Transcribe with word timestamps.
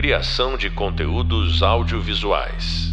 Criação 0.00 0.56
de 0.56 0.70
conteúdos 0.70 1.60
audiovisuais. 1.60 2.86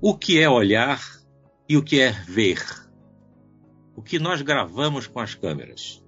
O 0.00 0.16
que 0.16 0.38
é 0.40 0.48
olhar 0.48 1.02
e 1.68 1.76
o 1.76 1.82
que 1.82 1.98
é 1.98 2.12
ver? 2.12 2.62
O 3.96 4.02
que 4.02 4.20
nós 4.20 4.42
gravamos 4.42 5.08
com 5.08 5.18
as 5.18 5.34
câmeras. 5.34 6.04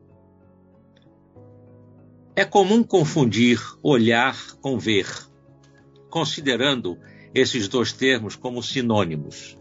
É 2.37 2.45
comum 2.45 2.85
confundir 2.85 3.59
olhar 3.83 4.37
com 4.61 4.79
ver, 4.79 5.09
considerando 6.09 6.97
esses 7.35 7.67
dois 7.67 7.93
termos 7.93 8.37
como 8.37 8.63
sinônimos. 8.63 9.59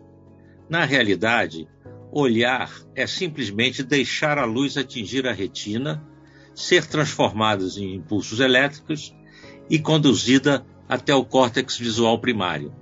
Na 0.70 0.86
realidade, 0.86 1.68
olhar 2.12 2.72
é 2.94 3.08
simplesmente 3.08 3.82
deixar 3.82 4.38
a 4.38 4.46
luz 4.46 4.78
atingir 4.78 5.26
a 5.26 5.34
retina, 5.34 6.08
ser 6.58 6.86
transformada 6.88 7.64
em 7.78 7.96
impulsos 7.96 8.40
elétricos 8.40 9.16
e 9.70 9.78
conduzida 9.78 10.66
até 10.90 11.14
o 11.14 11.24
córtex 11.24 11.78
visual 11.78 12.20
primário. 12.20 12.74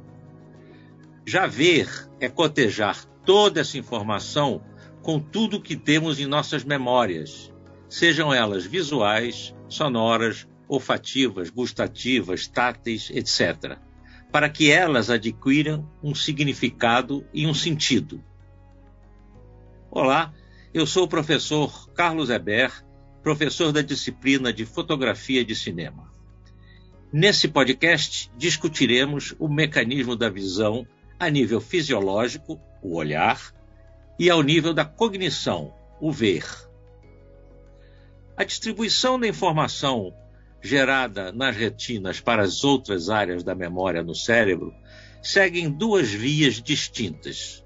Já 1.25 1.47
ver 1.47 1.89
é 2.19 2.29
cotejar 2.29 3.03
toda 3.25 3.59
essa 3.59 3.77
informação 3.77 4.63
com 5.01 5.19
tudo 5.19 5.61
que 5.61 5.75
temos 5.75 6.19
em 6.19 6.25
nossas 6.25 6.63
memórias, 6.63 7.51
sejam 7.89 8.33
elas 8.33 8.65
visuais, 8.65 9.53
sonoras, 9.67 10.47
olfativas, 10.67 11.49
gustativas, 11.49 12.47
táteis, 12.47 13.09
etc 13.11 13.77
para 14.35 14.49
que 14.49 14.69
elas 14.69 15.09
adquiram 15.09 15.89
um 16.03 16.13
significado 16.13 17.25
e 17.33 17.47
um 17.47 17.53
sentido. 17.53 18.21
Olá, 19.89 20.33
eu 20.73 20.85
sou 20.85 21.05
o 21.05 21.07
professor 21.07 21.89
Carlos 21.93 22.29
Eber, 22.29 22.84
professor 23.25 23.71
da 23.71 23.81
disciplina 23.81 24.53
de 24.53 24.67
Fotografia 24.67 25.43
de 25.43 25.55
Cinema. 25.55 26.13
Nesse 27.11 27.47
podcast, 27.47 28.29
discutiremos 28.37 29.33
o 29.39 29.47
mecanismo 29.47 30.15
da 30.15 30.29
visão 30.29 30.85
a 31.19 31.27
nível 31.27 31.59
fisiológico, 31.59 32.61
o 32.83 32.95
olhar, 32.95 33.51
e 34.19 34.29
ao 34.29 34.43
nível 34.43 34.75
da 34.75 34.85
cognição, 34.85 35.73
o 35.99 36.11
ver. 36.11 36.45
A 38.37 38.43
distribuição 38.43 39.19
da 39.19 39.27
informação 39.27 40.13
gerada 40.61 41.31
nas 41.31 41.55
retinas 41.55 42.19
para 42.19 42.43
as 42.43 42.63
outras 42.63 43.09
áreas 43.09 43.43
da 43.43 43.55
memória 43.55 44.03
no 44.03 44.13
cérebro 44.13 44.71
seguem 45.23 45.71
duas 45.71 46.11
vias 46.11 46.61
distintas. 46.61 47.65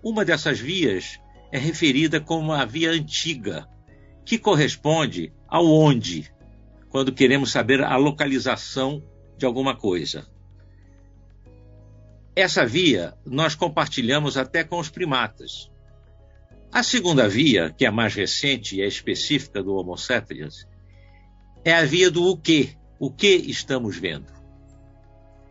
Uma 0.00 0.24
dessas 0.24 0.60
vias 0.60 1.18
é 1.50 1.58
referida 1.58 2.20
como 2.20 2.52
a 2.52 2.64
via 2.64 2.92
antiga, 2.92 3.68
que 4.24 4.38
corresponde 4.38 5.32
ao 5.46 5.66
onde, 5.66 6.32
quando 6.88 7.12
queremos 7.12 7.50
saber 7.50 7.82
a 7.82 7.96
localização 7.96 9.02
de 9.36 9.44
alguma 9.44 9.76
coisa. 9.76 10.26
Essa 12.36 12.66
via 12.66 13.14
nós 13.24 13.54
compartilhamos 13.54 14.36
até 14.36 14.64
com 14.64 14.78
os 14.78 14.88
primatas. 14.88 15.70
A 16.72 16.82
segunda 16.82 17.28
via, 17.28 17.70
que 17.70 17.84
é 17.84 17.88
a 17.88 17.92
mais 17.92 18.14
recente 18.14 18.76
e 18.76 18.82
é 18.82 18.86
específica 18.86 19.62
do 19.62 19.74
Homo 19.76 19.96
sapiens, 19.96 20.66
é 21.64 21.72
a 21.72 21.84
via 21.84 22.10
do 22.10 22.24
o 22.24 22.36
que. 22.36 22.76
O 22.98 23.10
que 23.10 23.28
estamos 23.28 23.96
vendo. 23.96 24.32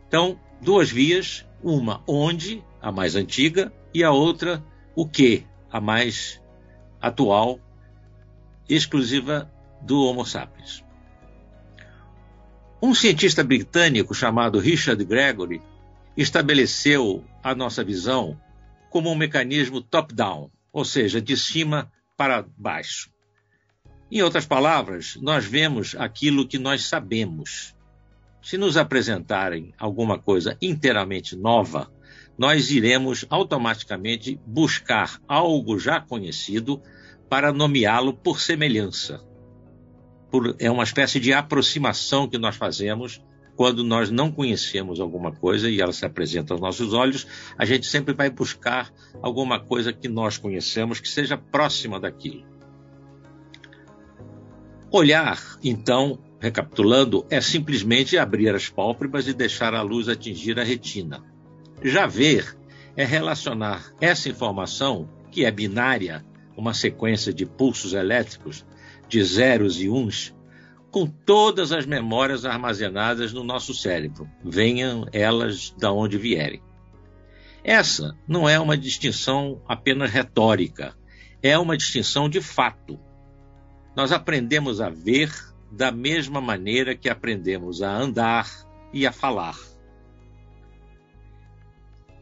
Então, 0.06 0.38
duas 0.60 0.90
vias, 0.90 1.46
uma 1.62 2.02
onde, 2.06 2.62
a 2.80 2.92
mais 2.92 3.16
antiga, 3.16 3.72
e 3.92 4.02
a 4.02 4.10
outra 4.10 4.62
o 4.94 5.08
que, 5.08 5.44
a 5.70 5.80
mais 5.80 6.40
atual, 7.00 7.58
exclusiva 8.68 9.50
do 9.82 10.00
Homo 10.02 10.24
sapiens. 10.24 10.84
Um 12.82 12.94
cientista 12.94 13.42
britânico 13.42 14.14
chamado 14.14 14.58
Richard 14.58 15.02
Gregory 15.04 15.62
estabeleceu 16.16 17.24
a 17.42 17.54
nossa 17.54 17.82
visão 17.82 18.38
como 18.90 19.10
um 19.10 19.16
mecanismo 19.16 19.80
top-down, 19.80 20.50
ou 20.72 20.84
seja, 20.84 21.20
de 21.20 21.36
cima 21.36 21.90
para 22.16 22.44
baixo. 22.56 23.10
Em 24.10 24.22
outras 24.22 24.46
palavras, 24.46 25.16
nós 25.20 25.44
vemos 25.44 25.96
aquilo 25.96 26.46
que 26.46 26.58
nós 26.58 26.84
sabemos. 26.84 27.74
Se 28.42 28.56
nos 28.58 28.76
apresentarem 28.76 29.72
alguma 29.78 30.18
coisa 30.18 30.56
inteiramente 30.60 31.34
nova, 31.34 31.90
nós 32.36 32.70
iremos 32.70 33.24
automaticamente 33.30 34.38
buscar 34.46 35.20
algo 35.26 35.78
já 35.78 36.00
conhecido 36.00 36.82
para 37.28 37.52
nomeá-lo 37.52 38.12
por 38.12 38.40
semelhança. 38.40 39.24
Por, 40.30 40.56
é 40.58 40.70
uma 40.70 40.84
espécie 40.84 41.20
de 41.20 41.32
aproximação 41.32 42.28
que 42.28 42.38
nós 42.38 42.56
fazemos 42.56 43.22
quando 43.56 43.84
nós 43.84 44.10
não 44.10 44.32
conhecemos 44.32 45.00
alguma 45.00 45.32
coisa 45.32 45.70
e 45.70 45.80
ela 45.80 45.92
se 45.92 46.04
apresenta 46.04 46.54
aos 46.54 46.60
nossos 46.60 46.92
olhos, 46.92 47.26
a 47.56 47.64
gente 47.64 47.86
sempre 47.86 48.12
vai 48.12 48.30
buscar 48.30 48.92
alguma 49.22 49.60
coisa 49.60 49.92
que 49.92 50.08
nós 50.08 50.36
conhecemos 50.36 51.00
que 51.00 51.08
seja 51.08 51.38
próxima 51.38 52.00
daquilo. 52.00 52.44
Olhar, 54.90 55.40
então, 55.62 56.18
recapitulando, 56.40 57.26
é 57.30 57.40
simplesmente 57.40 58.18
abrir 58.18 58.54
as 58.54 58.68
pálpebras 58.68 59.26
e 59.26 59.34
deixar 59.34 59.74
a 59.74 59.82
luz 59.82 60.08
atingir 60.08 60.58
a 60.58 60.64
retina. 60.64 61.22
Já 61.82 62.06
ver 62.06 62.56
é 62.96 63.04
relacionar 63.04 63.92
essa 64.00 64.28
informação, 64.28 65.08
que 65.30 65.44
é 65.44 65.50
binária, 65.50 66.24
uma 66.56 66.74
sequência 66.74 67.32
de 67.32 67.44
pulsos 67.46 67.92
elétricos 67.92 68.64
de 69.08 69.22
zeros 69.22 69.80
e 69.80 69.88
uns, 69.88 70.34
com 70.90 71.06
todas 71.06 71.72
as 71.72 71.86
memórias 71.86 72.44
armazenadas 72.44 73.32
no 73.32 73.42
nosso 73.42 73.74
cérebro, 73.74 74.28
venham 74.44 75.06
elas 75.12 75.74
de 75.76 75.86
onde 75.86 76.16
vierem. 76.16 76.62
Essa 77.62 78.16
não 78.28 78.48
é 78.48 78.58
uma 78.60 78.76
distinção 78.76 79.60
apenas 79.66 80.10
retórica, 80.10 80.94
é 81.42 81.58
uma 81.58 81.76
distinção 81.76 82.28
de 82.28 82.40
fato 82.40 82.98
nós 83.96 84.10
aprendemos 84.10 84.80
a 84.80 84.90
ver 84.90 85.32
da 85.70 85.92
mesma 85.92 86.40
maneira 86.40 86.96
que 86.96 87.08
aprendemos 87.08 87.80
a 87.80 87.94
andar 87.94 88.50
e 88.92 89.06
a 89.06 89.12
falar. 89.12 89.56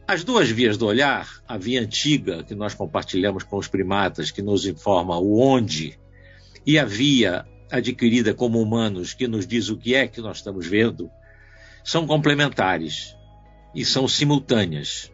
As 0.05 0.23
duas 0.23 0.49
vias 0.49 0.77
do 0.77 0.85
olhar, 0.85 1.29
a 1.47 1.57
via 1.57 1.81
antiga, 1.81 2.43
que 2.43 2.53
nós 2.53 2.73
compartilhamos 2.73 3.43
com 3.43 3.57
os 3.57 3.69
primatas, 3.69 4.31
que 4.31 4.41
nos 4.41 4.65
informa 4.65 5.17
o 5.17 5.39
onde, 5.39 5.97
e 6.65 6.77
a 6.77 6.83
via 6.83 7.45
adquirida 7.71 8.33
como 8.33 8.61
humanos, 8.61 9.13
que 9.13 9.27
nos 9.27 9.47
diz 9.47 9.69
o 9.69 9.77
que 9.77 9.95
é 9.95 10.07
que 10.07 10.21
nós 10.21 10.37
estamos 10.37 10.67
vendo, 10.67 11.09
são 11.83 12.05
complementares 12.05 13.15
e 13.73 13.85
são 13.85 14.07
simultâneas. 14.07 15.11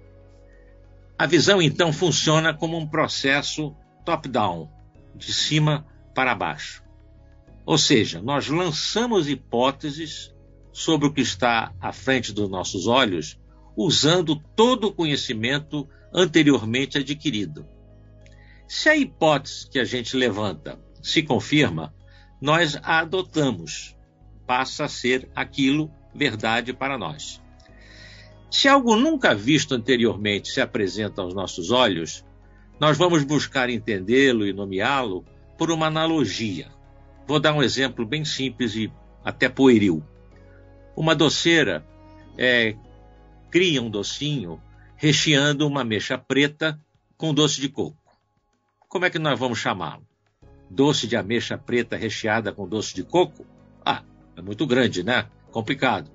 A 1.17 1.27
visão, 1.27 1.61
então, 1.61 1.93
funciona 1.93 2.53
como 2.53 2.77
um 2.77 2.87
processo 2.87 3.75
top-down, 4.03 4.69
de 5.15 5.33
cima 5.33 5.85
para 6.15 6.33
baixo. 6.33 6.83
Ou 7.65 7.77
seja, 7.77 8.21
nós 8.21 8.47
lançamos 8.47 9.29
hipóteses 9.29 10.33
sobre 10.71 11.07
o 11.07 11.13
que 11.13 11.21
está 11.21 11.73
à 11.79 11.93
frente 11.93 12.33
dos 12.33 12.49
nossos 12.49 12.87
olhos, 12.87 13.37
usando 13.75 14.35
todo 14.55 14.87
o 14.87 14.93
conhecimento 14.93 15.87
anteriormente 16.13 16.97
adquirido. 16.97 17.65
Se 18.67 18.89
a 18.89 18.95
hipótese 18.95 19.69
que 19.69 19.79
a 19.79 19.83
gente 19.83 20.15
levanta 20.15 20.79
se 21.01 21.23
confirma, 21.23 21.93
nós 22.41 22.77
a 22.83 22.99
adotamos, 22.99 23.95
passa 24.45 24.85
a 24.85 24.89
ser 24.89 25.29
aquilo 25.35 25.91
verdade 26.13 26.73
para 26.73 26.97
nós. 26.97 27.41
Se 28.51 28.67
algo 28.67 28.95
nunca 28.95 29.35
visto 29.35 29.75
anteriormente 29.75 30.49
se 30.49 30.59
apresenta 30.59 31.21
aos 31.21 31.33
nossos 31.33 31.71
olhos, 31.71 32.25
nós 32.79 32.97
vamos 32.97 33.23
buscar 33.23 33.69
entendê-lo 33.69 34.45
e 34.45 34.53
nomeá-lo 34.53 35.23
por 35.57 35.69
uma 35.69 35.87
analogia. 35.87 36.67
Vou 37.27 37.39
dar 37.39 37.53
um 37.53 37.61
exemplo 37.61 38.05
bem 38.05 38.25
simples 38.25 38.75
e 38.75 38.91
até 39.23 39.47
pueril. 39.47 40.03
Uma 40.95 41.13
doceira 41.13 41.85
é, 42.37 42.75
cria 43.49 43.81
um 43.81 43.89
docinho 43.89 44.61
recheando 44.95 45.67
uma 45.67 45.83
mecha 45.83 46.17
preta 46.17 46.79
com 47.17 47.33
doce 47.33 47.59
de 47.61 47.69
coco. 47.69 47.97
Como 48.87 49.05
é 49.05 49.09
que 49.09 49.19
nós 49.19 49.39
vamos 49.39 49.59
chamá-lo? 49.59 50.07
Doce 50.69 51.07
de 51.07 51.15
ameixa 51.15 51.57
preta 51.57 51.95
recheada 51.95 52.51
com 52.51 52.67
doce 52.67 52.93
de 52.95 53.03
coco? 53.03 53.45
Ah, 53.85 54.03
é 54.35 54.41
muito 54.41 54.65
grande, 54.67 55.03
né? 55.03 55.27
Complicado. 55.51 56.11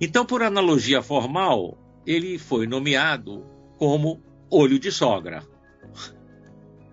Então, 0.00 0.26
por 0.26 0.42
analogia 0.42 1.02
formal, 1.02 1.78
ele 2.06 2.38
foi 2.38 2.66
nomeado 2.66 3.44
como 3.78 4.22
olho 4.50 4.78
de 4.78 4.90
sogra 4.92 5.42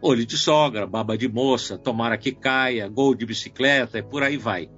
olho 0.04 0.26
de 0.26 0.38
sogra, 0.38 0.86
baba 0.86 1.18
de 1.18 1.30
moça, 1.30 1.78
tomara 1.78 2.18
que 2.18 2.34
caia, 2.34 2.90
gol 2.90 3.16
de 3.16 3.26
bicicleta 3.26 3.98
e 3.98 4.04
por 4.04 4.22
aí 4.22 4.36
vai. 4.36 4.70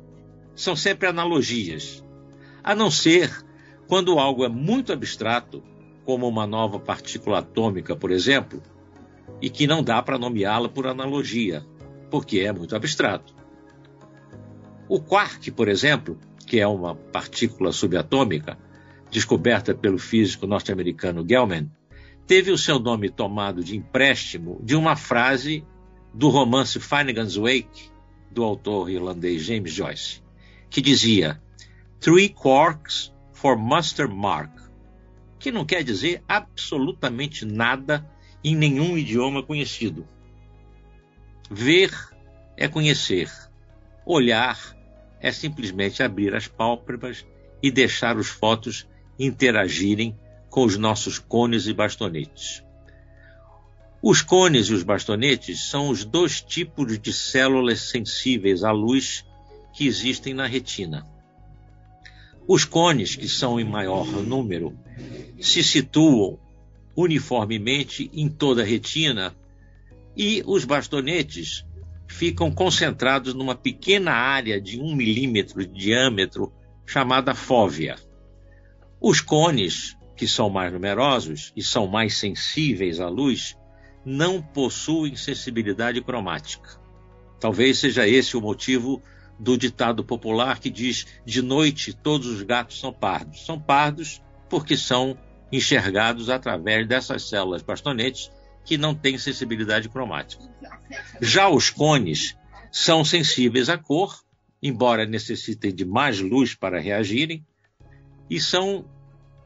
São 0.56 0.76
sempre 0.76 1.08
analogias. 1.08 2.04
A 2.64 2.76
não 2.76 2.92
ser 2.92 3.44
quando 3.88 4.20
algo 4.20 4.44
é 4.44 4.50
muito 4.50 4.92
abstrato, 4.92 5.64
como 6.06 6.28
uma 6.28 6.46
nova 6.46 6.80
partícula 6.80 7.40
atômica, 7.40 7.96
por 7.96 8.12
exemplo, 8.12 8.62
e 9.42 9.50
que 9.50 9.68
não 9.68 9.84
dá 9.84 10.02
para 10.02 10.18
nomeá-la 10.18 10.70
por 10.70 10.88
analogia, 10.88 11.66
porque 12.10 12.40
é 12.40 12.52
muito 12.52 12.76
abstrato. 12.76 13.36
O 14.88 15.00
quark, 15.00 15.52
por 15.52 15.68
exemplo, 15.68 16.18
que 16.46 16.60
é 16.60 16.68
uma 16.68 16.96
partícula 16.96 17.72
subatômica, 17.72 18.58
descoberta 19.10 19.74
pelo 19.74 19.98
físico 19.98 20.46
norte-americano 20.46 21.26
Gell-Mann, 21.28 21.70
teve 22.28 22.52
o 22.52 22.58
seu 22.58 22.80
nome 22.80 23.10
tomado 23.10 23.64
de 23.64 23.76
empréstimo 23.76 24.60
de 24.64 24.76
uma 24.76 24.96
frase 24.96 25.66
do 26.14 26.30
romance 26.30 26.80
Finnegan's 26.80 27.36
Wake, 27.36 27.90
do 28.32 28.44
autor 28.44 28.90
irlandês 28.90 29.44
James 29.44 29.72
Joyce, 29.72 30.22
que 30.70 30.82
dizia 30.82 31.42
Three 32.00 32.30
quarks 32.30 33.15
for 33.46 33.60
Master 33.60 34.10
Mark, 34.10 34.50
que 35.38 35.52
não 35.52 35.64
quer 35.64 35.84
dizer 35.84 36.24
absolutamente 36.28 37.46
nada 37.46 38.04
em 38.44 38.56
nenhum 38.56 38.98
idioma 38.98 39.44
conhecido. 39.44 40.08
Ver 41.52 41.92
é 42.58 42.68
conhecer, 42.68 43.32
olhar 44.04 44.58
é 45.22 45.32
simplesmente 45.32 46.02
abrir 46.02 46.34
as 46.34 46.48
pálpebras 46.48 47.24
e 47.62 47.70
deixar 47.70 48.18
os 48.18 48.30
fotos 48.30 48.88
interagirem 49.20 50.18
com 50.50 50.66
os 50.66 50.76
nossos 50.76 51.20
cones 51.20 51.68
e 51.68 51.74
bastonetes. 51.74 52.64
Os 54.02 54.24
cones 54.24 54.70
e 54.70 54.74
os 54.74 54.82
bastonetes 54.82 55.70
são 55.70 55.90
os 55.90 56.04
dois 56.04 56.42
tipos 56.42 56.98
de 56.98 57.14
células 57.14 57.92
sensíveis 57.92 58.64
à 58.64 58.72
luz 58.72 59.24
que 59.72 59.86
existem 59.86 60.34
na 60.34 60.48
retina. 60.48 61.06
Os 62.48 62.64
cones, 62.64 63.16
que 63.16 63.28
são 63.28 63.60
em 63.60 63.64
maior 63.64 64.06
número, 64.06 64.78
se 65.40 65.64
situam 65.64 66.40
uniformemente 66.96 68.10
em 68.14 68.30
toda 68.30 68.62
a 68.62 68.66
retina 68.66 69.36
e 70.16 70.44
os 70.46 70.64
bastonetes 70.64 71.66
ficam 72.08 72.52
concentrados 72.52 73.34
numa 73.34 73.56
pequena 73.56 74.12
área 74.12 74.62
de 74.62 74.80
um 74.80 74.96
milímetro 74.96 75.66
de 75.66 75.74
diâmetro 75.74 76.54
chamada 76.86 77.34
fóvea. 77.34 77.96
Os 79.02 79.20
cones, 79.20 79.98
que 80.16 80.28
são 80.28 80.50
mais 80.50 80.72
numerosos 80.72 81.52
e 81.56 81.64
são 81.64 81.88
mais 81.88 82.18
sensíveis 82.18 83.00
à 83.00 83.10
luz, 83.10 83.58
não 84.06 84.42
possuem 84.42 85.16
sensibilidade 85.16 86.02
cromática. 86.02 86.80
Talvez 87.40 87.80
seja 87.80 88.08
esse 88.08 88.38
o 88.38 88.42
motivo 88.42 89.02
do 89.40 89.58
ditado 89.58 90.04
popular 90.04 90.60
que 90.60 90.70
diz: 90.70 91.06
de 91.26 91.42
noite 91.42 91.94
todos 91.94 92.28
os 92.28 92.42
gatos 92.42 92.80
são 92.80 92.94
pardos. 92.94 93.46
São 93.46 93.60
pardos 93.60 94.22
porque 94.50 94.78
são 94.78 95.18
enxergados 95.52 96.30
através 96.30 96.88
dessas 96.88 97.28
células 97.30 97.62
bastonetes 97.62 98.32
que 98.64 98.78
não 98.78 98.96
têm 98.96 99.18
sensibilidade 99.18 99.90
cromática. 99.90 100.44
Já 101.22 101.50
os 101.50 101.70
cones 101.70 102.36
são 102.72 103.06
sensíveis 103.06 103.70
à 103.70 103.78
cor, 103.78 104.24
embora 104.62 105.06
necessitem 105.06 105.74
de 105.74 105.86
mais 105.86 106.20
luz 106.20 106.56
para 106.56 106.80
reagirem, 106.80 107.46
e 108.30 108.40
são 108.40 108.86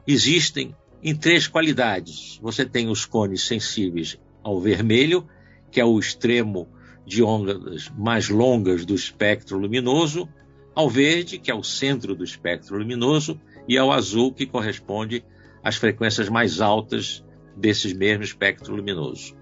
existem 0.06 0.74
em 1.02 1.14
três 1.14 1.46
qualidades. 1.46 2.38
Você 2.42 2.64
tem 2.64 2.88
os 2.88 3.04
cones 3.04 3.42
sensíveis 3.42 4.18
ao 4.42 4.60
vermelho, 4.60 5.28
que 5.70 5.80
é 5.80 5.84
o 5.84 5.98
extremo 5.98 6.68
de 7.10 7.24
ondas 7.24 7.90
mais 7.98 8.28
longas 8.28 8.84
do 8.84 8.94
espectro 8.94 9.58
luminoso, 9.58 10.28
ao 10.72 10.88
verde, 10.88 11.40
que 11.40 11.50
é 11.50 11.54
o 11.54 11.64
centro 11.64 12.14
do 12.14 12.22
espectro 12.22 12.78
luminoso, 12.78 13.40
e 13.66 13.76
ao 13.76 13.90
azul, 13.90 14.32
que 14.32 14.46
corresponde 14.46 15.24
às 15.60 15.74
frequências 15.74 16.28
mais 16.28 16.60
altas 16.60 17.24
desses 17.56 17.92
mesmo 17.92 18.22
espectro 18.22 18.76
luminoso. 18.76 19.34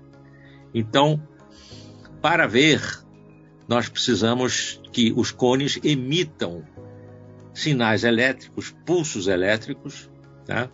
Então, 0.72 1.22
para 2.22 2.46
ver, 2.46 2.80
nós 3.68 3.86
precisamos 3.86 4.80
que 4.90 5.12
os 5.14 5.30
cones 5.30 5.78
emitam 5.84 6.64
sinais 7.52 8.02
elétricos, 8.02 8.74
pulsos 8.86 9.26
elétricos, 9.28 10.10
tá? 10.46 10.70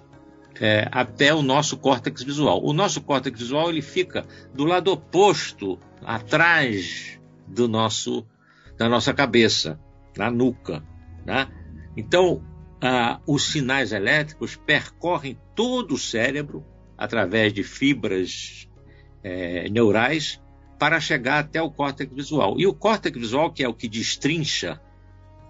é, 0.60 0.88
até 0.90 1.34
o 1.34 1.42
nosso 1.42 1.76
córtex 1.76 2.22
visual. 2.22 2.62
O 2.64 2.72
nosso 2.72 3.00
córtex 3.00 3.38
visual 3.38 3.70
ele 3.70 3.82
fica 3.82 4.24
do 4.52 4.64
lado 4.64 4.92
oposto, 4.92 5.78
atrás 6.04 7.18
do 7.46 7.68
nosso, 7.68 8.26
da 8.76 8.88
nossa 8.88 9.12
cabeça, 9.12 9.78
na 10.16 10.30
nuca. 10.30 10.82
Né? 11.24 11.48
Então, 11.96 12.42
ah, 12.80 13.20
os 13.26 13.50
sinais 13.50 13.92
elétricos 13.92 14.56
percorrem 14.56 15.38
todo 15.54 15.94
o 15.94 15.98
cérebro 15.98 16.64
através 16.96 17.52
de 17.52 17.62
fibras 17.62 18.68
é, 19.22 19.68
neurais 19.68 20.40
para 20.78 21.00
chegar 21.00 21.38
até 21.38 21.62
o 21.62 21.70
córtex 21.70 22.12
visual. 22.12 22.56
E 22.58 22.66
o 22.66 22.74
córtex 22.74 23.18
visual, 23.18 23.52
que 23.52 23.64
é 23.64 23.68
o 23.68 23.74
que 23.74 23.88
destrincha 23.88 24.80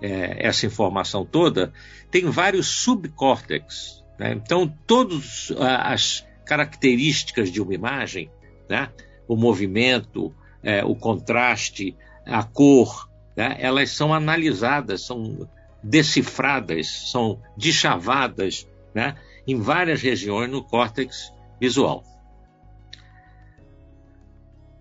é, 0.00 0.46
essa 0.46 0.66
informação 0.66 1.24
toda, 1.24 1.72
tem 2.10 2.30
vários 2.30 2.66
subcórtex 2.66 4.04
né? 4.18 4.32
Então, 4.32 4.68
todas 4.86 5.52
as 5.58 6.26
características 6.46 7.50
de 7.50 7.60
uma 7.60 7.74
imagem, 7.74 8.30
né? 8.68 8.90
o 9.26 9.36
movimento, 9.36 10.34
é, 10.64 10.84
o 10.84 10.96
contraste, 10.96 11.96
a 12.26 12.42
cor, 12.42 13.08
né? 13.36 13.56
elas 13.60 13.90
são 13.90 14.12
analisadas, 14.12 15.02
são 15.02 15.48
decifradas, 15.82 17.10
são 17.10 17.40
deschavadas 17.56 18.66
né? 18.94 19.14
em 19.46 19.60
várias 19.60 20.00
regiões 20.00 20.50
no 20.50 20.64
córtex 20.64 21.32
visual. 21.60 22.02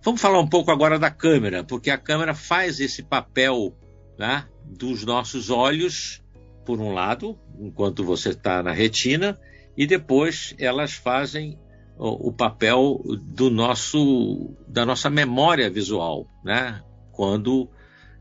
Vamos 0.01 0.19
falar 0.19 0.39
um 0.39 0.47
pouco 0.47 0.71
agora 0.71 0.99
da 0.99 1.09
câmera, 1.09 1.63
porque 1.63 1.89
a 1.89 1.97
câmera 1.97 2.33
faz 2.33 2.79
esse 2.79 3.03
papel 3.03 3.73
né, 4.17 4.45
dos 4.65 5.05
nossos 5.05 5.49
olhos 5.49 6.21
por 6.65 6.79
um 6.79 6.93
lado, 6.93 7.39
enquanto 7.57 8.03
você 8.03 8.29
está 8.29 8.61
na 8.61 8.71
retina, 8.71 9.39
e 9.77 9.87
depois 9.87 10.53
elas 10.59 10.93
fazem 10.93 11.57
o, 11.97 12.31
papel 12.31 13.01
do 13.21 13.49
nosso, 13.49 14.55
da 14.67 14.85
nossa 14.85 15.09
memória 15.09 15.69
visual, 15.69 16.27
né? 16.43 16.81
quando 17.11 17.69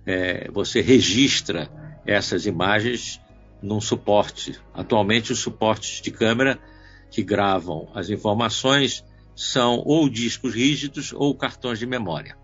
é, 0.07 0.51
você 0.51 0.81
registra 0.81 1.71
essas 2.07 2.47
imagens 2.47 3.21
num 3.63 3.81
suporte. 3.81 4.59
Atualmente, 4.75 5.33
os 5.33 5.39
suportes 5.39 6.01
de 6.03 6.11
câmera 6.11 6.59
que 7.11 7.23
gravam 7.23 7.89
as 7.95 8.11
informações 8.11 9.05
são 9.35 9.83
ou 9.85 10.09
discos 10.09 10.55
rígidos 10.55 11.13
ou 11.13 11.35
cartões 11.35 11.79
de 11.79 11.87
memória. 11.87 12.37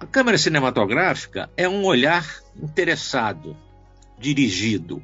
A 0.00 0.06
câmera 0.06 0.38
cinematográfica 0.38 1.50
é 1.56 1.68
um 1.68 1.84
olhar 1.84 2.26
interessado, 2.56 3.56
dirigido. 4.18 5.02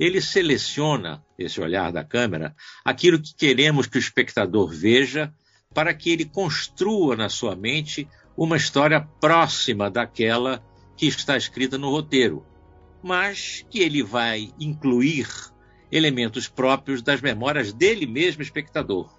Ele 0.00 0.22
seleciona, 0.22 1.22
esse 1.38 1.60
olhar 1.60 1.92
da 1.92 2.02
câmera, 2.02 2.56
aquilo 2.82 3.20
que 3.20 3.34
queremos 3.34 3.86
que 3.86 3.98
o 3.98 4.00
espectador 4.00 4.72
veja 4.72 5.30
para 5.74 5.92
que 5.92 6.08
ele 6.08 6.24
construa 6.24 7.14
na 7.14 7.28
sua 7.28 7.54
mente 7.54 8.08
uma 8.34 8.56
história 8.56 8.98
próxima 9.20 9.90
daquela 9.90 10.64
que 10.96 11.06
está 11.06 11.36
escrita 11.36 11.76
no 11.76 11.90
roteiro, 11.90 12.46
mas 13.02 13.62
que 13.68 13.80
ele 13.80 14.02
vai 14.02 14.50
incluir 14.58 15.28
elementos 15.92 16.48
próprios 16.48 17.02
das 17.02 17.20
memórias 17.20 17.70
dele 17.70 18.06
mesmo, 18.06 18.40
espectador. 18.40 19.14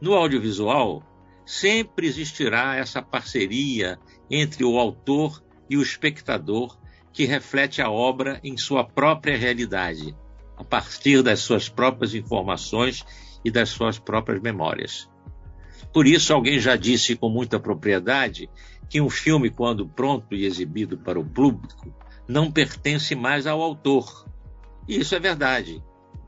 No 0.00 0.14
audiovisual, 0.14 1.02
sempre 1.44 2.06
existirá 2.06 2.76
essa 2.76 3.02
parceria 3.02 3.98
entre 4.30 4.64
o 4.64 4.78
autor 4.78 5.42
e 5.68 5.76
o 5.76 5.82
espectador 5.82 6.78
que 7.18 7.24
reflete 7.24 7.82
a 7.82 7.90
obra 7.90 8.38
em 8.44 8.56
sua 8.56 8.84
própria 8.84 9.36
realidade, 9.36 10.14
a 10.56 10.62
partir 10.62 11.20
das 11.20 11.40
suas 11.40 11.68
próprias 11.68 12.14
informações 12.14 13.04
e 13.44 13.50
das 13.50 13.70
suas 13.70 13.98
próprias 13.98 14.40
memórias. 14.40 15.10
Por 15.92 16.06
isso, 16.06 16.32
alguém 16.32 16.60
já 16.60 16.76
disse 16.76 17.16
com 17.16 17.28
muita 17.28 17.58
propriedade 17.58 18.48
que 18.88 19.00
um 19.00 19.10
filme, 19.10 19.50
quando 19.50 19.88
pronto 19.88 20.32
e 20.32 20.46
exibido 20.46 20.96
para 20.96 21.18
o 21.18 21.24
público, 21.24 21.92
não 22.28 22.52
pertence 22.52 23.16
mais 23.16 23.48
ao 23.48 23.60
autor. 23.60 24.24
E 24.86 25.00
isso 25.00 25.16
é 25.16 25.18
verdade. 25.18 25.82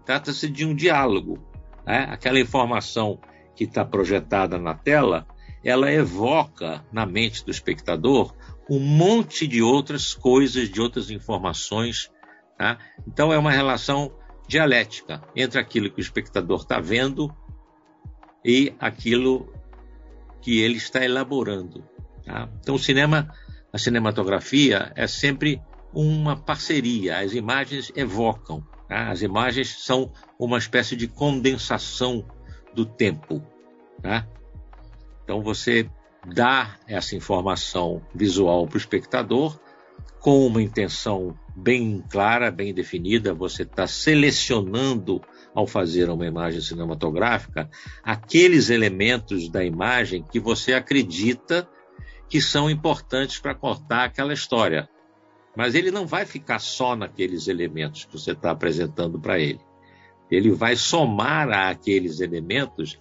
Trata-se 0.04 0.48
de 0.48 0.66
um 0.66 0.74
diálogo. 0.74 1.38
Né? 1.86 2.08
Aquela 2.10 2.40
informação 2.40 3.20
que 3.54 3.62
está 3.62 3.84
projetada 3.84 4.58
na 4.58 4.74
tela, 4.74 5.24
ela 5.62 5.88
evoca 5.92 6.84
na 6.92 7.06
mente 7.06 7.44
do 7.44 7.52
espectador 7.52 8.34
um 8.70 8.78
monte 8.78 9.48
de 9.48 9.60
outras 9.60 10.14
coisas, 10.14 10.70
de 10.70 10.80
outras 10.80 11.10
informações. 11.10 12.08
Tá? 12.56 12.78
Então 13.04 13.32
é 13.32 13.36
uma 13.36 13.50
relação 13.50 14.16
dialética 14.46 15.20
entre 15.34 15.58
aquilo 15.58 15.90
que 15.90 15.98
o 15.98 16.00
espectador 16.00 16.60
está 16.60 16.78
vendo 16.78 17.34
e 18.44 18.72
aquilo 18.78 19.52
que 20.40 20.60
ele 20.60 20.76
está 20.76 21.04
elaborando. 21.04 21.84
Tá? 22.24 22.48
Então 22.60 22.76
o 22.76 22.78
cinema, 22.78 23.34
a 23.72 23.78
cinematografia 23.78 24.92
é 24.94 25.08
sempre 25.08 25.60
uma 25.92 26.36
parceria. 26.36 27.18
As 27.18 27.34
imagens 27.34 27.90
evocam. 27.96 28.64
Tá? 28.88 29.10
As 29.10 29.20
imagens 29.20 29.82
são 29.84 30.12
uma 30.38 30.58
espécie 30.58 30.94
de 30.94 31.08
condensação 31.08 32.24
do 32.72 32.86
tempo. 32.86 33.44
Tá? 34.00 34.28
Então 35.24 35.42
você 35.42 35.90
dar 36.26 36.78
essa 36.86 37.16
informação 37.16 38.02
visual 38.14 38.66
para 38.66 38.76
o 38.76 38.78
espectador 38.78 39.58
com 40.20 40.46
uma 40.46 40.62
intenção 40.62 41.34
bem 41.56 42.04
clara, 42.10 42.50
bem 42.50 42.74
definida, 42.74 43.32
você 43.32 43.62
está 43.62 43.86
selecionando 43.86 45.20
ao 45.54 45.66
fazer 45.66 46.10
uma 46.10 46.26
imagem 46.26 46.60
cinematográfica 46.60 47.68
aqueles 48.02 48.70
elementos 48.70 49.48
da 49.48 49.64
imagem 49.64 50.22
que 50.22 50.38
você 50.38 50.74
acredita 50.74 51.68
que 52.28 52.40
são 52.40 52.70
importantes 52.70 53.38
para 53.38 53.54
contar 53.54 54.04
aquela 54.04 54.32
história. 54.32 54.88
Mas 55.56 55.74
ele 55.74 55.90
não 55.90 56.06
vai 56.06 56.24
ficar 56.24 56.60
só 56.60 56.94
naqueles 56.94 57.48
elementos 57.48 58.04
que 58.04 58.12
você 58.12 58.32
está 58.32 58.52
apresentando 58.52 59.18
para 59.18 59.38
ele. 59.38 59.60
Ele 60.30 60.52
vai 60.52 60.76
somar 60.76 61.50
àqueles 61.50 62.20
elementos 62.20 62.98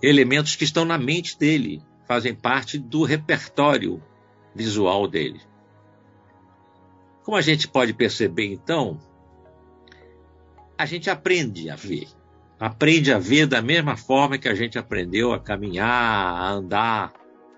elementos 0.00 0.56
que 0.56 0.64
estão 0.64 0.84
na 0.84 0.98
mente 0.98 1.38
dele, 1.38 1.80
fazem 2.06 2.34
parte 2.34 2.78
do 2.78 3.04
repertório 3.04 4.02
visual 4.54 5.06
dele. 5.08 5.40
Como 7.24 7.36
a 7.36 7.40
gente 7.40 7.68
pode 7.68 7.94
perceber, 7.94 8.46
então, 8.46 9.00
a 10.76 10.84
gente 10.84 11.08
aprende 11.08 11.70
a 11.70 11.76
ver. 11.76 12.08
Aprende 12.58 13.12
a 13.12 13.18
ver 13.18 13.46
da 13.46 13.62
mesma 13.62 13.96
forma 13.96 14.38
que 14.38 14.48
a 14.48 14.54
gente 14.54 14.78
aprendeu 14.78 15.32
a 15.32 15.40
caminhar, 15.40 15.88
a 15.88 16.50
andar. 16.50 17.12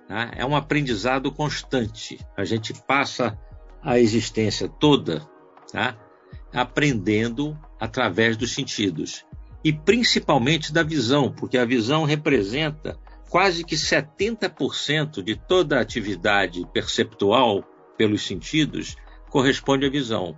Né? 0.08 0.32
É 0.36 0.46
um 0.46 0.56
aprendizado 0.56 1.32
constante. 1.32 2.18
A 2.36 2.44
gente 2.44 2.74
passa 2.86 3.38
a 3.82 3.98
existência 3.98 4.68
toda 4.68 5.26
tá? 5.70 5.96
aprendendo 6.52 7.58
através 7.80 8.36
dos 8.36 8.54
sentidos. 8.54 9.24
E 9.62 9.72
principalmente 9.72 10.72
da 10.72 10.82
visão, 10.82 11.32
porque 11.32 11.56
a 11.56 11.64
visão 11.64 12.04
representa 12.04 12.98
quase 13.28 13.64
que 13.64 13.74
70% 13.74 15.22
de 15.22 15.36
toda 15.36 15.78
a 15.78 15.80
atividade 15.80 16.66
perceptual 16.72 17.64
pelos 17.96 18.26
sentidos 18.26 18.96
corresponde 19.30 19.86
à 19.86 19.90
visão. 19.90 20.36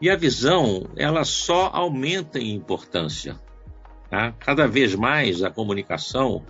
E 0.00 0.10
a 0.10 0.16
visão, 0.16 0.90
ela 0.96 1.24
só 1.24 1.70
aumenta 1.72 2.38
em 2.38 2.54
importância. 2.54 3.40
Tá? 4.10 4.32
Cada 4.32 4.66
vez 4.66 4.94
mais 4.94 5.42
a 5.42 5.50
comunicação 5.50 6.44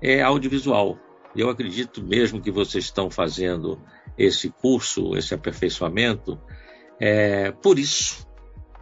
é 0.00 0.20
audiovisual. 0.22 0.98
Eu 1.34 1.48
acredito 1.48 2.02
mesmo 2.04 2.40
que 2.40 2.50
vocês 2.50 2.84
estão 2.84 3.10
fazendo 3.10 3.80
esse 4.16 4.50
curso, 4.50 5.16
esse 5.16 5.34
aperfeiçoamento, 5.34 6.38
é, 7.00 7.50
por 7.50 7.78
isso, 7.78 8.28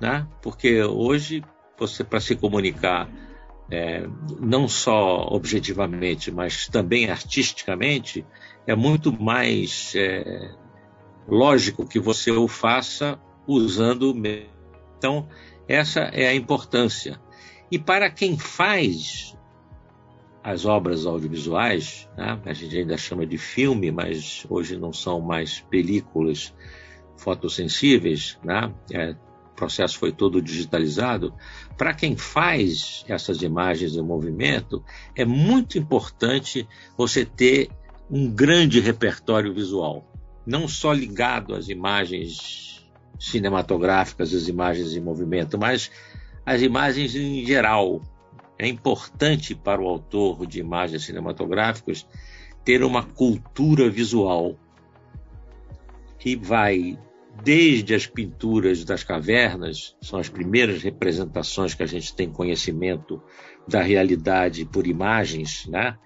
né? 0.01 0.27
Porque 0.43 0.83
hoje 0.83 1.43
você 1.79 2.03
para 2.03 2.21
se 2.21 2.35
comunicar 2.37 3.09
é, 3.71 4.07
não 4.41 4.69
só 4.69 5.29
objetivamente, 5.31 6.31
mas 6.31 6.67
também 6.67 7.09
artisticamente, 7.09 8.27
é 8.67 8.75
muito 8.75 9.13
mais 9.13 9.95
é, 9.95 10.51
lógico 11.29 11.87
que 11.87 12.01
você 12.01 12.31
o 12.31 12.49
faça 12.49 13.19
usando. 13.47 14.15
Então, 14.99 15.29
essa 15.69 16.01
é 16.01 16.27
a 16.27 16.35
importância. 16.35 17.21
E 17.71 17.79
para 17.79 18.11
quem 18.11 18.37
faz 18.37 19.37
as 20.43 20.65
obras 20.65 21.07
audiovisuais, 21.07 22.09
né, 22.17 22.41
a 22.45 22.53
gente 22.53 22.77
ainda 22.77 22.97
chama 22.97 23.27
de 23.27 23.39
filme, 23.39 23.93
mas 23.93 24.45
hoje 24.49 24.77
não 24.77 24.93
são 24.93 25.21
mais 25.21 25.61
películas 25.61 26.55
fotossensíveis, 27.17 28.39
né, 28.43 28.73
é, 28.93 29.15
processo 29.61 29.99
foi 29.99 30.11
todo 30.11 30.41
digitalizado. 30.41 31.35
Para 31.77 31.93
quem 31.93 32.17
faz 32.17 33.05
essas 33.07 33.43
imagens 33.43 33.95
em 33.95 34.03
movimento, 34.03 34.83
é 35.15 35.25
muito 35.25 35.79
importante 35.79 36.67
você 36.97 37.27
ter 37.27 37.69
um 38.11 38.29
grande 38.31 38.81
repertório 38.81 39.53
visual, 39.53 40.11
não 40.47 40.67
só 40.67 40.93
ligado 40.95 41.55
às 41.55 41.69
imagens 41.69 42.89
cinematográficas, 43.19 44.33
às 44.33 44.49
imagens 44.49 44.97
em 44.97 45.01
movimento, 45.01 45.59
mas 45.59 45.91
as 46.45 46.63
imagens 46.63 47.15
em 47.15 47.45
geral, 47.45 48.01
é 48.59 48.67
importante 48.67 49.55
para 49.55 49.81
o 49.81 49.87
autor 49.87 50.47
de 50.47 50.59
imagens 50.59 51.05
cinematográficas 51.05 52.07
ter 52.65 52.83
uma 52.83 53.03
cultura 53.03 53.91
visual 53.91 54.57
que 56.19 56.35
vai 56.35 56.99
desde 57.43 57.95
as 57.95 58.07
pinturas 58.07 58.85
das 58.85 59.03
cavernas, 59.03 59.97
são 60.01 60.19
as 60.19 60.29
primeiras 60.29 60.83
representações 60.83 61.75
que 61.75 61.83
a 61.83 61.87
gente 61.87 62.15
tem 62.15 62.31
conhecimento 62.31 63.23
da 63.67 63.83
realidade 63.83 64.65
por 64.65 64.87
imagens, 64.87 65.67
né? 65.67 65.97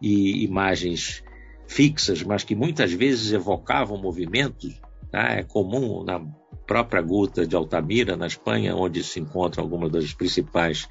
E 0.00 0.44
imagens 0.44 1.22
fixas, 1.66 2.22
mas 2.22 2.44
que 2.44 2.54
muitas 2.54 2.92
vezes 2.92 3.32
evocavam 3.32 4.00
movimentos. 4.00 4.80
Né? 5.12 5.40
É 5.40 5.42
comum 5.42 6.04
na 6.04 6.24
própria 6.66 7.02
Guta 7.02 7.46
de 7.46 7.56
Altamira, 7.56 8.16
na 8.16 8.26
Espanha, 8.26 8.76
onde 8.76 9.02
se 9.02 9.20
encontram 9.20 9.64
algumas 9.64 9.90
das 9.90 10.12
principais 10.12 10.88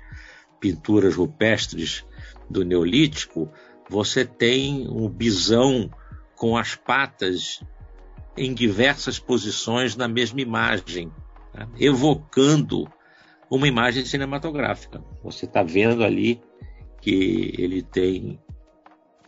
pinturas 0.59 1.15
rupestres 1.15 2.05
do 2.49 2.63
Neolítico, 2.63 3.49
você 3.89 4.25
tem 4.25 4.87
um 4.89 5.07
bisão 5.07 5.89
com 6.35 6.57
as 6.57 6.75
patas 6.75 7.61
em 8.37 8.53
diversas 8.53 9.19
posições 9.19 9.95
na 9.95 10.07
mesma 10.07 10.41
imagem, 10.41 11.11
né? 11.53 11.67
evocando 11.79 12.87
uma 13.49 13.67
imagem 13.67 14.05
cinematográfica. 14.05 15.03
Você 15.23 15.45
está 15.45 15.63
vendo 15.63 16.03
ali 16.03 16.41
que 17.01 17.55
ele 17.57 17.81
tem 17.81 18.39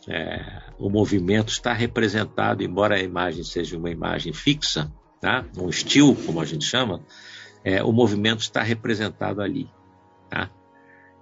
é, 0.08 0.62
o 0.78 0.88
movimento 0.88 1.50
está 1.50 1.72
representado, 1.72 2.62
embora 2.62 2.96
a 2.96 3.02
imagem 3.02 3.44
seja 3.44 3.76
uma 3.76 3.90
imagem 3.90 4.32
fixa, 4.32 4.90
tá? 5.20 5.44
um 5.58 5.68
estilo, 5.68 6.14
como 6.14 6.40
a 6.40 6.44
gente 6.44 6.64
chama, 6.64 7.04
é, 7.62 7.82
o 7.82 7.92
movimento 7.92 8.40
está 8.40 8.62
representado 8.62 9.42
ali. 9.42 9.68
Tá? 10.30 10.50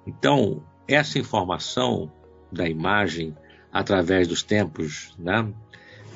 Então, 0.06 0.62
essa 0.86 1.18
informação 1.18 2.12
da 2.52 2.68
imagem, 2.68 3.36
através 3.72 4.28
dos 4.28 4.42
tempos, 4.42 5.14
né, 5.18 5.52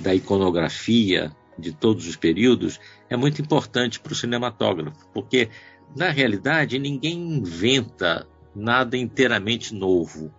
da 0.01 0.15
iconografia 0.15 1.35
de 1.63 1.73
todos 1.73 2.07
os 2.07 2.17
períodos, 2.17 2.79
é 3.09 3.17
muito 3.17 3.41
importante 3.41 4.01
para 4.01 4.13
o 4.13 4.17
cinematógrafo, 4.17 5.09
porque, 5.15 5.49
na 5.97 6.11
realidade, 6.11 6.79
ninguém 6.79 7.37
inventa 7.37 8.27
nada 8.55 8.97
inteiramente 8.97 9.75
novo. 9.75 10.35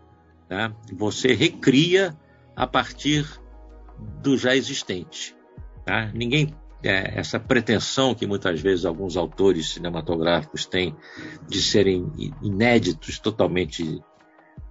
Tá? 0.48 0.76
Você 0.94 1.34
recria 1.34 2.16
a 2.56 2.68
partir 2.68 3.26
do 4.22 4.38
já 4.38 4.56
existente. 4.56 5.36
Tá? 5.86 6.12
Ninguém 6.14 6.54
é, 6.84 7.20
essa 7.20 7.40
pretensão 7.40 8.14
que 8.14 8.28
muitas 8.28 8.60
vezes 8.60 8.86
alguns 8.86 9.16
autores 9.16 9.70
cinematográficos 9.70 10.66
têm 10.66 10.96
de 11.48 11.62
serem 11.62 12.12
inéditos, 12.42 13.20
totalmente 13.20 14.02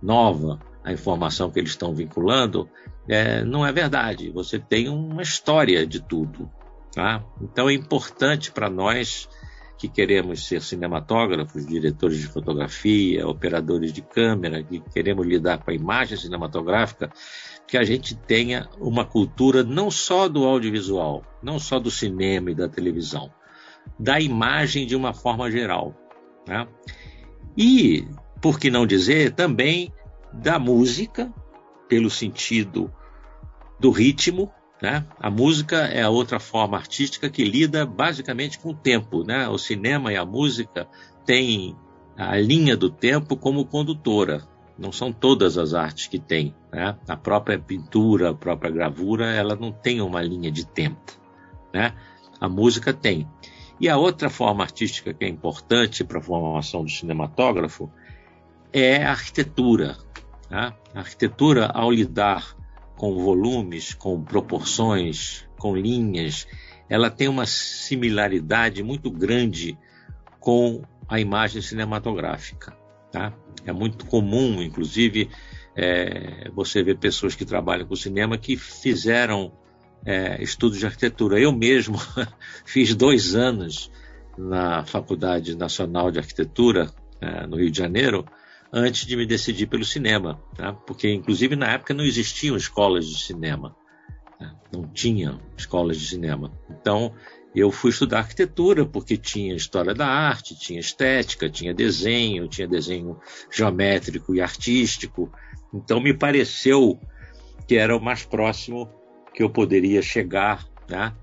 nova 0.01 0.61
a 0.85 0.93
informação 0.93 1.51
que 1.51 1.59
eles 1.59 1.71
estão 1.71 1.95
vinculando, 1.95 2.69
é, 3.09 3.45
não 3.45 3.65
é 3.65 3.73
verdade. 3.73 4.31
Você 4.31 4.59
tem 4.59 4.89
uma 4.89 5.23
história 5.23 5.87
de 5.87 6.01
tudo. 6.01 6.51
Tá? 6.95 7.25
Então 7.41 7.69
é 7.71 7.73
importante 7.73 8.53
para 8.53 8.69
nós 8.69 9.29
que 9.79 9.89
queremos 9.89 10.47
ser 10.47 10.63
cinematógrafos, 10.63 11.67
diretores 11.67 12.19
de 12.19 12.29
fotografia, 12.29 13.27
operadores 13.27 13.93
de 13.93 14.01
câmera, 14.01 14.63
que 14.63 14.79
queremos 14.79 15.27
lidar 15.27 15.59
com 15.59 15.71
a 15.73 15.75
imagem 15.75 16.17
cinematográfica, 16.17 17.11
que 17.67 17.77
a 17.77 17.83
gente 17.83 18.15
tenha 18.15 18.69
uma 18.79 19.05
cultura 19.05 19.65
não 19.65 19.91
só 19.91 20.29
do 20.29 20.45
audiovisual, 20.45 21.25
não 21.43 21.59
só 21.59 21.81
do 21.81 21.91
cinema 21.91 22.51
e 22.53 22.55
da 22.55 22.69
televisão, 22.69 23.33
da 23.99 24.21
imagem 24.21 24.87
de 24.87 24.95
uma 24.95 25.13
forma 25.13 25.51
geral. 25.51 25.97
Né? 26.47 26.69
E, 27.57 28.07
por 28.41 28.61
que 28.61 28.71
não 28.71 28.87
dizer, 28.87 29.33
também 29.33 29.93
da 30.33 30.59
música, 30.59 31.33
pelo 31.89 32.11
sentido 32.11 32.93
do 33.79 33.91
ritmo. 33.91 34.53
Né? 34.81 35.07
A 35.19 35.31
música 35.31 35.77
é 35.77 36.03
a 36.03 36.11
outra 36.11 36.41
forma 36.41 36.77
artística 36.77 37.31
que 37.31 37.45
lida 37.45 37.87
basicamente 37.87 38.59
com 38.59 38.71
o 38.71 38.75
tempo. 38.75 39.25
Né? 39.25 39.49
O 39.49 39.59
cinema 39.59 40.13
e 40.13 40.17
a 40.17 40.25
música 40.25 40.89
têm 41.25 41.77
a 42.17 42.37
linha 42.37 42.77
do 42.77 42.91
tempo 42.91 43.37
como 43.37 43.65
condutora 43.65 44.47
não 44.79 44.91
são 44.91 45.13
todas 45.13 45.57
as 45.57 45.75
artes 45.75 46.07
que 46.07 46.19
têm. 46.19 46.55
Né? 46.73 46.97
A 47.07 47.17
própria 47.17 47.59
pintura, 47.59 48.31
a 48.31 48.35
própria 48.35 48.71
gravura, 48.71 49.27
ela 49.27 49.55
não 49.55 49.71
tem 49.71 50.01
uma 50.01 50.23
linha 50.23 50.51
de 50.51 50.67
tempo. 50.67 51.13
Né? 51.73 51.95
A 52.41 52.49
música 52.49 52.93
tem. 52.93 53.29
E 53.81 53.89
a 53.89 53.97
outra 53.97 54.29
forma 54.29 54.63
artística 54.65 55.13
que 55.13 55.25
é 55.25 55.29
importante 55.29 56.05
para 56.05 56.19
a 56.19 56.23
formação 56.23 56.85
do 56.85 56.91
cinematógrafo 56.91 57.91
é 58.73 59.05
a 59.05 59.11
arquitetura. 59.11 59.97
Né? 60.53 60.71
A 60.95 60.99
arquitetura, 60.99 61.67
ao 61.73 61.91
lidar 61.91 62.55
com 62.95 63.15
volumes, 63.15 63.95
com 63.95 64.23
proporções, 64.23 65.49
com 65.59 65.75
linhas, 65.75 66.47
ela 66.91 67.11
tem 67.11 67.27
uma 67.27 67.47
similaridade 67.47 68.83
muito 68.83 69.11
grande 69.11 69.79
com 70.39 70.83
a 71.09 71.19
imagem 71.19 71.63
cinematográfica. 71.63 72.77
Tá? 73.11 73.33
É 73.65 73.73
muito 73.73 74.05
comum, 74.05 74.63
inclusive, 74.63 75.31
é, 75.75 76.51
você 76.55 76.83
ver 76.83 76.99
pessoas 76.99 77.35
que 77.35 77.47
trabalham 77.47 77.87
com 77.87 77.97
cinema 77.97 78.37
que 78.37 78.55
fizeram 78.55 79.53
é, 80.05 80.43
estudos 80.43 80.79
de 80.79 80.85
arquitetura. 80.85 81.41
Eu 81.41 81.51
mesmo 81.51 81.97
fiz 82.67 82.95
dois 82.95 83.35
anos 83.35 83.91
na 84.37 84.85
Faculdade 84.85 85.57
Nacional 85.57 86.11
de 86.11 86.19
Arquitetura, 86.19 86.91
é, 87.23 87.47
no 87.47 87.57
Rio 87.57 87.71
de 87.71 87.79
Janeiro, 87.79 88.27
antes 88.73 89.05
de 89.07 89.17
me 89.17 89.27
decidir 89.27 89.67
pelo 89.67 89.85
cinema, 89.85 90.43
tá? 90.57 90.73
porque 90.73 91.13
inclusive 91.13 91.55
na 91.55 91.73
época 91.73 91.93
não 91.93 92.05
existiam 92.05 92.57
escolas 92.57 93.07
de 93.07 93.23
cinema, 93.23 93.77
né? 94.41 94.55
não 94.73 94.89
tinha 94.89 95.39
escolas 95.57 95.99
de 95.99 96.09
cinema. 96.09 96.51
Então 96.71 97.13
eu 97.55 97.71
fui 97.71 97.91
estudar 97.91 98.21
arquitetura 98.21 98.87
porque 98.87 99.17
tinha 99.17 99.55
história 99.55 99.95
da 99.95 100.07
arte, 100.07 100.59
tinha 100.59 100.81
estética, 100.81 101.51
tinha 101.51 101.75
desenho, 101.75 102.49
tinha 102.49 102.67
desenho 102.67 103.21
geométrico 103.51 104.35
e 104.35 104.41
artístico. 104.41 105.31
Então 105.73 106.01
me 106.01 106.15
pareceu 106.15 106.99
que 107.69 107.77
era 107.77 107.95
o 107.95 108.01
mais 108.01 108.25
próximo 108.25 108.89
que 109.35 109.43
eu 109.43 109.51
poderia 109.51 110.01
chegar, 110.01 110.67
né? 110.89 111.15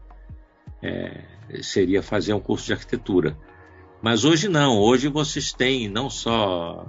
É, 0.82 1.24
seria 1.62 2.02
fazer 2.02 2.34
um 2.34 2.40
curso 2.40 2.68
de 2.68 2.74
arquitetura. 2.74 3.36
Mas 4.02 4.24
hoje 4.24 4.48
não, 4.48 4.80
hoje 4.80 5.10
vocês 5.10 5.52
têm 5.52 5.90
não 5.90 6.10
só 6.10 6.86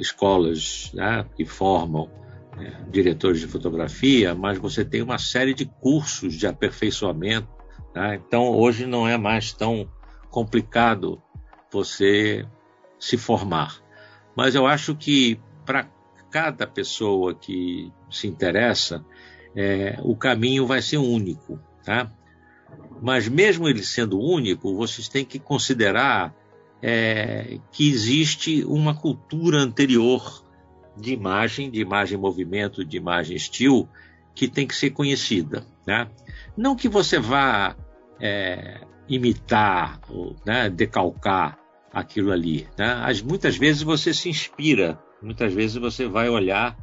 escolas 0.00 0.90
né, 0.94 1.24
que 1.36 1.44
formam 1.44 2.10
é, 2.58 2.82
diretores 2.90 3.40
de 3.40 3.46
fotografia, 3.46 4.34
mas 4.34 4.58
você 4.58 4.84
tem 4.84 5.02
uma 5.02 5.18
série 5.18 5.54
de 5.54 5.66
cursos 5.66 6.34
de 6.34 6.46
aperfeiçoamento. 6.46 7.48
Tá? 7.92 8.14
Então 8.14 8.50
hoje 8.50 8.86
não 8.86 9.06
é 9.06 9.16
mais 9.16 9.52
tão 9.52 9.88
complicado 10.30 11.22
você 11.70 12.46
se 12.98 13.16
formar. 13.16 13.80
Mas 14.36 14.54
eu 14.54 14.66
acho 14.66 14.94
que 14.94 15.40
para 15.64 15.88
cada 16.30 16.66
pessoa 16.66 17.34
que 17.34 17.92
se 18.10 18.26
interessa, 18.26 19.04
é, 19.54 19.98
o 20.02 20.16
caminho 20.16 20.66
vai 20.66 20.82
ser 20.82 20.98
único. 20.98 21.58
Tá? 21.84 22.10
Mas 23.00 23.28
mesmo 23.28 23.68
ele 23.68 23.82
sendo 23.82 24.20
único, 24.20 24.74
vocês 24.74 25.08
têm 25.08 25.24
que 25.24 25.38
considerar 25.38 26.34
é, 26.82 27.58
que 27.72 27.88
existe 27.88 28.64
uma 28.64 28.94
cultura 28.94 29.58
anterior 29.58 30.44
de 30.96 31.12
imagem, 31.12 31.70
de 31.70 31.80
imagem 31.80 32.18
movimento, 32.18 32.84
de 32.84 32.96
imagem 32.96 33.36
estilo, 33.36 33.88
que 34.34 34.48
tem 34.48 34.66
que 34.66 34.74
ser 34.74 34.90
conhecida. 34.90 35.66
Né? 35.86 36.08
Não 36.56 36.76
que 36.76 36.88
você 36.88 37.18
vá 37.18 37.76
é, 38.20 38.80
imitar, 39.08 40.00
ou, 40.08 40.36
né, 40.44 40.68
decalcar 40.68 41.58
aquilo 41.92 42.32
ali. 42.32 42.68
Né? 42.76 42.92
As, 43.02 43.22
muitas 43.22 43.56
vezes 43.56 43.82
você 43.82 44.12
se 44.12 44.28
inspira, 44.28 44.98
muitas 45.22 45.52
vezes 45.52 45.76
você 45.76 46.06
vai 46.06 46.28
olhar 46.28 46.76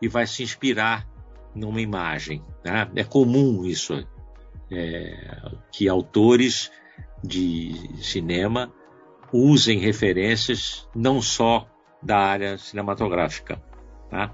e 0.00 0.08
vai 0.08 0.26
se 0.26 0.42
inspirar 0.42 1.06
numa 1.54 1.80
imagem. 1.80 2.42
Né? 2.64 2.90
É 2.96 3.04
comum 3.04 3.64
isso 3.64 4.04
é, 4.70 5.50
que 5.72 5.88
autores 5.88 6.70
de 7.22 7.74
cinema 8.02 8.72
usem 9.32 9.78
referências 9.78 10.88
não 10.94 11.20
só 11.20 11.68
da 12.02 12.18
área 12.18 12.58
cinematográfica, 12.58 13.60
tá? 14.10 14.32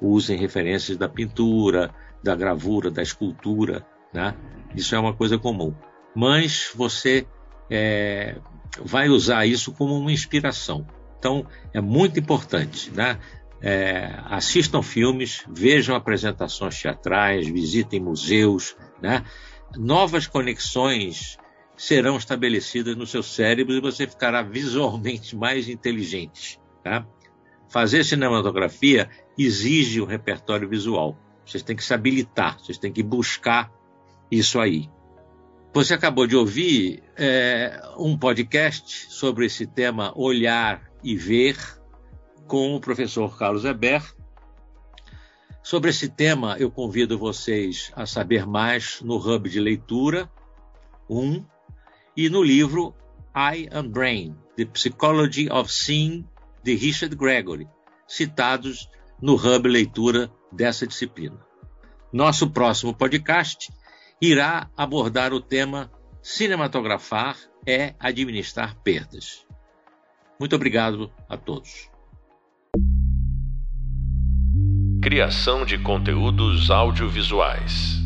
usem 0.00 0.36
referências 0.36 0.96
da 0.96 1.08
pintura, 1.08 1.94
da 2.22 2.34
gravura, 2.34 2.90
da 2.90 3.02
escultura, 3.02 3.86
né? 4.12 4.34
isso 4.74 4.94
é 4.94 4.98
uma 4.98 5.14
coisa 5.14 5.38
comum. 5.38 5.74
Mas 6.14 6.70
você 6.74 7.26
é, 7.70 8.36
vai 8.80 9.08
usar 9.08 9.46
isso 9.46 9.72
como 9.72 9.96
uma 9.96 10.12
inspiração. 10.12 10.86
Então 11.18 11.46
é 11.72 11.80
muito 11.80 12.18
importante, 12.20 12.90
né? 12.90 13.18
É, 13.62 14.20
assistam 14.26 14.82
filmes, 14.82 15.42
vejam 15.48 15.96
apresentações 15.96 16.80
teatrais, 16.82 17.48
visitem 17.48 17.98
museus, 17.98 18.76
né? 19.00 19.24
novas 19.76 20.26
conexões 20.26 21.38
serão 21.76 22.16
estabelecidas 22.16 22.96
no 22.96 23.06
seu 23.06 23.22
cérebro 23.22 23.74
e 23.74 23.80
você 23.80 24.06
ficará 24.06 24.42
visualmente 24.42 25.36
mais 25.36 25.68
inteligente. 25.68 26.60
Tá? 26.82 27.06
Fazer 27.68 28.04
cinematografia 28.04 29.08
exige 29.36 30.00
um 30.00 30.06
repertório 30.06 30.68
visual. 30.68 31.18
Vocês 31.44 31.62
têm 31.62 31.76
que 31.76 31.84
se 31.84 31.92
habilitar, 31.92 32.58
vocês 32.58 32.78
têm 32.78 32.92
que 32.92 33.02
buscar 33.02 33.70
isso 34.30 34.60
aí. 34.60 34.88
Você 35.72 35.94
acabou 35.94 36.26
de 36.26 36.36
ouvir 36.36 37.02
é, 37.16 37.82
um 37.98 38.16
podcast 38.16 39.06
sobre 39.10 39.46
esse 39.46 39.66
tema 39.66 40.12
Olhar 40.16 40.88
e 41.02 41.16
Ver 41.16 41.56
com 42.46 42.74
o 42.76 42.80
professor 42.80 43.36
Carlos 43.36 43.64
Eber, 43.64 44.02
Sobre 45.64 45.88
esse 45.88 46.10
tema, 46.10 46.58
eu 46.58 46.70
convido 46.70 47.18
vocês 47.18 47.90
a 47.96 48.04
saber 48.04 48.46
mais 48.46 49.00
no 49.00 49.16
Hub 49.16 49.48
de 49.48 49.58
Leitura 49.58 50.30
1 51.08 51.42
e 52.16 52.28
no 52.28 52.42
livro 52.42 52.94
Eye 53.34 53.68
and 53.72 53.88
Brain, 53.88 54.36
The 54.56 54.66
Psychology 54.74 55.48
of 55.50 55.72
Seeing, 55.72 56.24
de 56.62 56.74
Richard 56.74 57.14
Gregory, 57.16 57.68
citados 58.06 58.88
no 59.20 59.34
Hub 59.34 59.68
Leitura 59.68 60.30
dessa 60.52 60.86
disciplina. 60.86 61.38
Nosso 62.12 62.50
próximo 62.50 62.94
podcast 62.94 63.72
irá 64.20 64.70
abordar 64.76 65.32
o 65.32 65.40
tema 65.40 65.90
Cinematografar 66.22 67.36
é 67.66 67.94
administrar 67.98 68.76
perdas. 68.82 69.44
Muito 70.40 70.56
obrigado 70.56 71.12
a 71.28 71.36
todos. 71.36 71.90
Criação 75.02 75.66
de 75.66 75.76
conteúdos 75.76 76.70
audiovisuais. 76.70 78.03